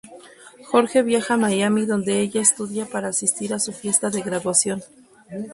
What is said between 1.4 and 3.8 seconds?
Miami donde ella estudia para asistir a su